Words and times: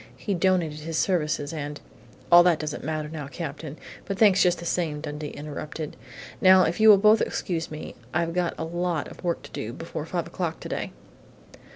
He 0.17 0.33
donated 0.33 0.79
his 0.79 0.97
services 0.97 1.53
and" 1.53 1.79
"All 2.31 2.41
that 2.41 2.57
doesn't 2.57 2.83
matter 2.83 3.07
now, 3.07 3.27
Captain, 3.27 3.77
but 4.05 4.17
thanks 4.17 4.41
just 4.41 4.57
the 4.57 4.65
same," 4.65 4.99
Dundee 4.99 5.27
interrupted. 5.29 5.95
"Now 6.41 6.63
if 6.63 6.79
you 6.79 6.89
will 6.89 6.97
both 6.97 7.21
excuse 7.21 7.69
me, 7.69 7.93
I've 8.11 8.33
got 8.33 8.55
a 8.57 8.63
lot 8.65 9.09
of 9.09 9.23
work 9.23 9.43
to 9.43 9.51
do 9.51 9.73
before 9.73 10.07
five 10.07 10.25
o'clock 10.25 10.59
today!" 10.59 10.91